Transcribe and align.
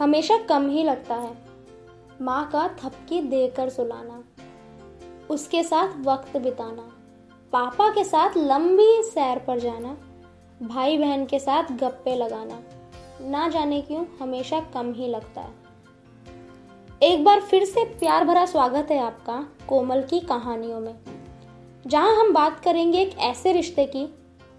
हमेशा 0.00 0.36
कम 0.38 0.68
ही 0.68 0.82
लगता 0.84 1.14
है। 1.14 1.32
माँ 2.20 2.44
का 2.52 2.66
थपकी 2.78 3.20
देकर 3.22 3.68
सुलाना, 3.70 4.22
उसके 5.30 5.62
साथ 5.62 5.96
वक्त 6.06 6.36
बिताना, 6.36 6.90
पापा 7.52 7.88
के 7.90 8.04
साथ 8.04 8.36
लंबी 8.38 9.02
सैर 9.04 9.38
पर 9.38 9.58
जाना 9.58 9.96
भाई 10.62 10.96
बहन 10.98 11.24
के 11.26 11.38
साथ 11.38 11.72
गप्पे 11.74 12.16
लगाना, 12.16 12.58
ना 13.22 13.48
जाने 13.48 13.80
क्यों 13.82 14.04
हमेशा 14.20 14.60
कम 14.74 14.92
ही 14.92 15.08
लगता 15.08 15.40
है। 15.40 15.62
एक 17.02 17.24
बार 17.24 17.40
फिर 17.40 17.64
से 17.64 17.84
प्यार 17.94 18.24
भरा 18.24 18.44
स्वागत 18.46 18.90
है 18.90 18.98
आपका 18.98 19.44
कोमल 19.68 20.02
की 20.02 20.20
कहानियों 20.22 20.80
में, 20.80 20.94
जहाँ 21.86 22.14
हम 22.16 22.32
बात 22.32 22.60
करेंगे 22.60 22.98
एक 22.98 23.16
ऐसे 23.20 23.52
रिश्ते 23.52 23.84
की 23.86 24.06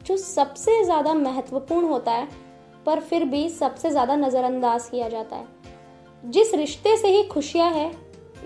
जो 0.02 0.17
सबसे 0.17 0.83
ज़्यादा 0.83 1.13
महत्वपूर्ण 1.13 1.88
होता 1.88 2.11
है 2.11 2.27
पर 2.86 2.99
फिर 2.99 3.25
भी 3.25 3.47
सबसे 3.49 3.89
ज़्यादा 3.89 4.15
नज़रअंदाज 4.15 4.89
किया 4.89 5.09
जाता 5.09 5.35
है। 5.35 5.47
जिस 6.23 6.53
रिश्ते 6.53 6.95
से 6.98 7.07
ही 7.07 7.23
खुशियाँ 7.23 7.71
है, 7.71 7.91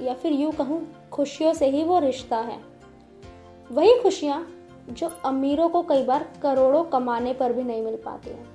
या 0.02 0.13
फिर 0.13 0.34
यूँ 0.34 0.52
कहूँ, 0.52 0.81
खुशियों 1.11 1.53
से 1.53 1.70
ही 1.70 1.84
वो 1.84 1.99
रिश्ता 1.99 2.38
है। 2.38 2.59
वही 3.71 3.99
खुशियाँ 3.99 4.45
जो 4.89 5.07
अमीरों 5.25 5.70
को 5.70 5.81
कई 5.81 6.03
बार 6.03 6.27
करोड़ों 6.44 6.83
कमाने 6.83 7.33
पर 7.33 7.53
भी 7.53 7.63
नहीं 7.63 7.81
मिल 7.81 7.95
पाती 7.95 8.30
हैं। 8.30 8.47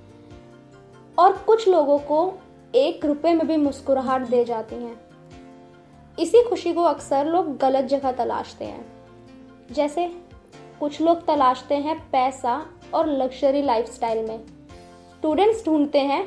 और 1.18 1.32
कुछ 1.36 1.68
लोगों 1.68 1.98
को 1.98 2.32
एक 2.74 3.04
रुपए 3.04 3.32
में 3.34 3.46
भी 3.46 3.56
मुस्कुराहट 3.56 4.22
दे 4.22 4.44
जाती 4.44 4.74
हैं। 4.74 4.96
इसी 6.18 6.42
खुशी 6.42 6.72
को 6.72 6.82
अक्सर 6.82 7.26
लोग 7.26 7.56
गलत 7.56 7.84
जगह 7.84 8.12
तलाशते 8.12 8.64
हैं। 8.64 8.84
जैसे 9.72 10.06
कुछ 10.80 11.00
लोग 11.00 11.24
तलाशते 11.26 11.74
हैं 11.74 11.98
पैसा 12.10 12.54
और 12.94 13.08
लग्जरी 13.08 13.62
लाइफस्टाइल 13.62 14.26
में। 14.26 14.44
स्टूडेंट्स 15.24 15.64
ढूंढते 15.64 15.98
हैं 15.98 16.24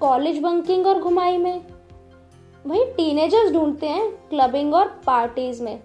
कॉलेज 0.00 0.38
बंकिंग 0.38 0.86
और 0.86 0.98
घुमाई 1.00 1.36
में। 1.36 1.64
वहीं 2.66 2.84
टीनेजर्स 2.86 3.52
ढूंढते 3.52 3.86
हैं 3.86 4.10
क्लबिंग 4.28 4.74
और 4.74 4.88
पार्टीज़ 5.06 5.62
में। 5.62 5.78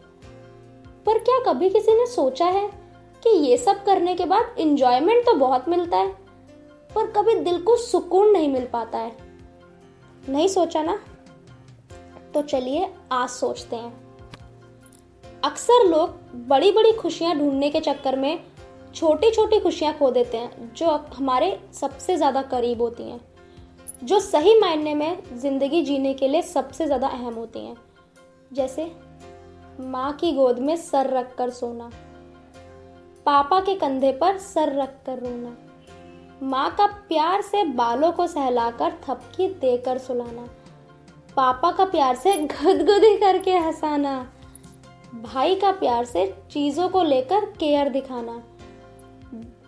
पर 1.05 1.17
क्या 1.19 1.38
कभी 1.44 1.69
किसी 1.69 1.94
ने 1.94 2.05
सोचा 2.05 2.45
है 2.45 2.67
कि 3.23 3.30
ये 3.30 3.58
सब 3.58 3.83
करने 3.83 4.16
के 4.16 4.25
बाद 4.25 4.55
इंजॉयमेंट 4.59 5.25
तो 5.25 5.33
बहुत 5.33 5.69
मिलता 5.69 5.97
है, 5.97 6.11
पर 6.95 7.11
कभी 7.11 7.35
दिल 7.35 7.61
को 7.61 7.75
सुकून 7.77 8.31
नहीं 8.31 8.50
मिल 8.50 8.66
पाता 8.66 8.97
है? 8.97 9.16
नहीं 10.30 10.47
सोचा 10.47 10.83
ना? 10.83 11.00
तो 12.33 12.41
चलिए 12.41 12.94
आज 13.11 13.30
सोचते 13.30 13.75
हैं। 13.75 13.94
अक्सर 15.44 15.88
लोग 15.88 16.19
बड़ी 16.47 16.72
बड़ी 16.72 16.91
खुशियाँ 16.91 17.35
ढूँढने 17.35 17.69
के 17.69 17.80
चक्कर 17.80 18.16
में 18.16 18.44
छोटी 18.95 19.30
छोटी 19.31 19.59
खुशियाँ 19.59 19.94
खो 19.94 20.09
देते 20.11 20.38
हैं, 20.38 20.73
जो 20.73 20.89
हमारे 21.16 21.58
सबसे 21.73 22.16
ज़्यादा 22.17 22.41
करीब 22.41 22.81
होती 22.81 23.03
हैं, 23.03 23.19
जो 24.03 24.19
सही 24.19 24.59
मायने 24.59 24.94
में 24.95 25.38
ज़िंदगी 25.39 25.81
जीने 25.81 26.13
के 26.13 26.27
लिए 26.27 26.41
सबसे 26.41 26.85
ज़्यादा 26.85 27.08
अहम 27.08 27.33
होती 27.33 27.59
हैं। 27.59 27.75
जैसे, 28.53 28.91
माँ 29.81 30.11
की 30.13 30.31
गोद 30.31 30.59
में 30.59 30.75
सर 30.77 31.09
रख 31.09 31.35
कर 31.35 31.50
सोना, 31.50 31.89
पापा 33.25 33.59
के 33.59 33.75
कंधे 33.75 34.11
पर 34.11 34.38
सर 34.38 34.75
रख 34.75 34.95
कर 35.05 35.19
रोना, 35.19 35.55
माँ 36.44 36.69
का 36.75 36.85
प्यार 37.09 37.41
से 37.41 37.63
बालों 37.66 38.11
को 38.11 38.28
सहलाकर 38.28 38.94
थपकी 39.03 39.47
देकर 39.55 39.97
सुलाना, 39.97 40.47
पापा 41.38 41.72
का 41.72 41.85
प्यार 41.85 42.16
से 42.16 42.33
गदगदी 42.38 43.16
करके 43.17 43.57
हंसाना, 43.57 44.16
भाई 45.23 45.55
का 45.55 45.72
प्यार 45.72 46.05
से 46.05 46.25
चीज़ों 46.52 46.89
को 46.89 47.03
लेकर 47.03 47.45
केयर 47.59 47.89
दिखाना 47.89 48.41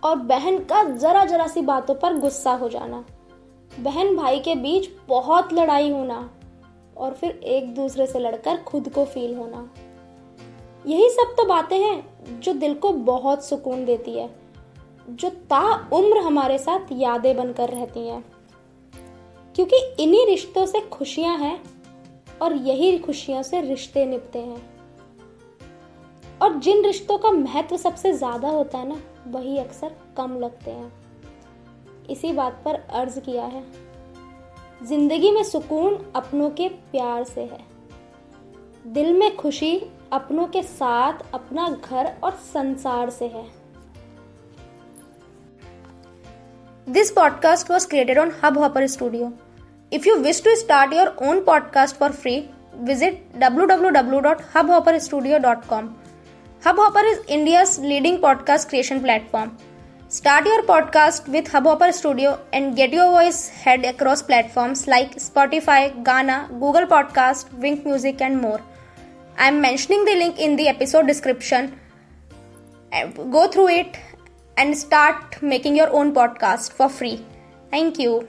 और 0.06 0.16
बहन 0.16 0.58
का 0.60 0.84
जरा 0.84 1.24
जरा 1.26 1.48
सी 1.48 1.62
बातों 1.62 1.96
पर 1.96 2.18
गुस्सा 2.18 2.52
हो 2.54 2.70
जाना। 2.70 3.04
बहन 3.80 4.16
भाई 4.16 4.40
के 4.40 4.56
बीच 4.56 4.90
बहुत 5.08 5.54
लड़ाई 5.54 5.90
होना 5.92 6.30
और 6.98 7.14
फिर 7.14 7.32
एक 7.32 7.74
दूसरे 7.76 8.06
से 8.08 8.20
लड़कर 8.20 8.58
खुद 8.64 8.90
को 8.90 9.06
फील 9.06 9.36
होना। 9.36 9.70
यही 10.86 11.10
सब 11.10 11.34
तो 11.38 11.46
बातें 11.46 11.78
हैं 11.80 12.40
जो 12.42 12.54
दिल 12.54 12.74
को 12.74 12.92
बहुत 12.92 13.46
सुकून 13.46 13.86
देती 13.86 14.12
है, 14.12 14.30
जो 15.10 15.30
ता 15.30 15.90
उम्र 15.94 16.18
हमारे 16.18 16.58
साथ 16.58 16.92
यादें 16.92 17.36
बनकर 17.38 17.70
रहती 17.70 18.08
हैं। 18.08 18.24
क्योंकि 19.56 19.78
इन्हीं 20.00 20.26
रिश्तों 20.26 20.66
से 20.66 20.80
खुशियाँ 20.92 21.38
हैं 21.38 21.60
और 22.42 22.56
यही 22.58 22.98
खुशियों 22.98 23.42
से 23.44 23.62
रिश्ते 23.62 24.06
निपते 24.06 24.40
हैं। 24.40 24.62
और 26.42 26.58
जिन 26.60 26.84
रिश्तों 26.86 27.18
का 27.18 27.32
महत्व 27.32 27.78
सबसे 27.78 28.14
ज़्यादा 28.14 28.50
होता 28.50 28.78
है 28.78 28.88
ना 28.88 29.02
वही 29.28 29.58
अक्सर 29.58 29.96
कम 30.18 30.38
लगते 30.40 30.72
हैं। 30.72 30.92
इसी 32.10 32.32
बात 32.34 32.62
पर 32.66 32.76
अर्ज़ 32.76 33.20
किया 33.20 33.46
है। 33.46 33.64
ज़िंदगी 34.84 35.32
में 35.32 35.44
सुकून 35.44 35.98
अपनों 36.16 36.50
के 36.50 36.68
प्यार 36.92 37.24
से 37.24 37.42
है। 37.42 37.60
दिल 38.94 39.14
में 39.14 39.36
खुशी 39.36 39.76
अपनों 40.14 40.46
के 40.48 40.62
साथ 40.64 41.24
अपना 41.34 41.70
घर 41.70 42.12
और 42.24 42.32
संसार 42.32 43.10
से 43.10 43.28
है। 43.28 43.46
This 46.88 47.12
podcast 47.12 47.72
was 47.72 47.88
created 47.88 48.20
on 48.20 48.32
Hubhopper 48.58 48.88
studio 48.88 49.32
if 49.92 50.08
you 50.08 50.16
wish 50.16 50.44
to 50.44 50.56
start 50.56 50.94
your 50.94 51.16
own 51.24 51.44
podcast 51.44 51.96
for 51.96 52.12
free 52.14 52.38
visit 52.76 53.28
W 53.36 53.66
W 53.66 53.90
W 53.92 54.20
dot 54.20 54.42
Hubhopper 54.72 55.00
studio 55.00 55.38
dot 55.40 55.66
com 55.66 55.90
Hubhopper 56.66 57.04
is 57.08 57.20
India's 57.28 57.78
leading 57.78 58.20
podcast 58.20 58.70
creation 58.70 59.00
platform. 59.00 59.56
Start 60.08 60.48
your 60.48 60.64
podcast 60.64 61.28
with 61.28 61.46
Hubhopper 61.48 61.94
Studio 61.94 62.40
and 62.54 62.76
get 62.76 62.92
your 62.92 63.12
voice 63.12 63.50
heard 63.50 63.86
across 63.86 64.24
platforms 64.24 64.88
like 64.88 65.18
Spotify, 65.18 66.04
Ghana, 66.04 66.50
Google 66.54 66.88
Podcast, 66.88 67.54
Wink 67.54 67.86
Music, 67.86 68.20
and 68.20 68.42
more. 68.42 68.60
I 69.38 69.50
am 69.50 69.62
mentioning 69.62 70.06
the 70.06 70.16
link 70.16 70.40
in 70.40 70.56
the 70.56 70.68
episode 70.68 71.06
description. 71.06 71.80
Uh, 72.92 73.10
go 73.10 73.48
through 73.48 73.68
it 73.68 74.00
and 74.58 74.76
start 74.76 75.44
making 75.44 75.76
your 75.76 75.92
own 75.94 76.16
podcast 76.16 76.72
for 76.72 76.90
free. 76.90 77.24
Thank 77.70 78.00
you. 78.00 78.28